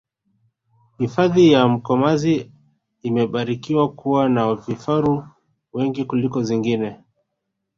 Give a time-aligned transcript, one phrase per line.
[0.97, 2.51] hifadhi ya mkomazi
[3.01, 5.27] imebarikiwa kuwa na vifaru
[5.73, 6.99] wengi kuliko zingine